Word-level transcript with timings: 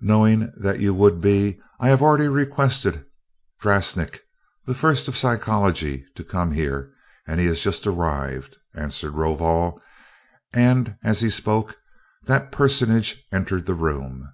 "Knowing 0.00 0.50
that 0.58 0.80
you 0.80 0.94
would 0.94 1.20
be, 1.20 1.60
I 1.78 1.90
have 1.90 2.00
already 2.00 2.26
requested 2.26 3.04
Drasnik, 3.60 4.22
the 4.64 4.74
First 4.74 5.08
of 5.08 5.14
Psychology, 5.18 6.06
to 6.14 6.24
come 6.24 6.52
here, 6.52 6.94
and 7.26 7.38
he 7.38 7.44
has 7.48 7.60
just 7.60 7.86
arrived," 7.86 8.56
answered 8.74 9.12
Rovol. 9.14 9.78
And 10.54 10.96
as 11.04 11.20
he 11.20 11.28
spoke, 11.28 11.76
that 12.22 12.50
personage 12.50 13.22
entered 13.30 13.66
the 13.66 13.74
room. 13.74 14.30